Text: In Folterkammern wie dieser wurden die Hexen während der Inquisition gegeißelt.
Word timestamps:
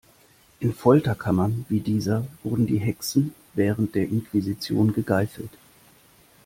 In 0.59 0.73
Folterkammern 0.73 1.67
wie 1.69 1.79
dieser 1.79 2.25
wurden 2.41 2.65
die 2.65 2.79
Hexen 2.79 3.35
während 3.53 3.93
der 3.93 4.07
Inquisition 4.09 4.93
gegeißelt. 4.93 5.51